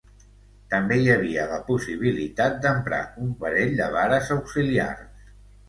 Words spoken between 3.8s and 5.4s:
de vares auxiliars.